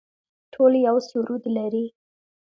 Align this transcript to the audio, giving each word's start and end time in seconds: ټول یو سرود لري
ټول 0.53 0.71
یو 0.87 0.97
سرود 1.07 1.43
لري 1.55 1.85